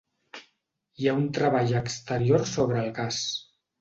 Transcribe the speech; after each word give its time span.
Hi 1.03 1.09
ha 1.09 1.13
un 1.19 1.27
treball 1.39 1.75
exterior 1.81 2.47
sobre 2.57 2.81
el 2.85 2.91
gas. 3.01 3.21